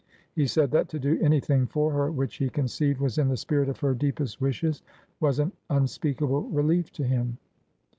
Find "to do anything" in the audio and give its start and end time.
0.89-1.67